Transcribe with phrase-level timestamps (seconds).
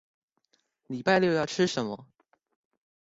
[0.87, 2.07] 禮拜六要吃什麼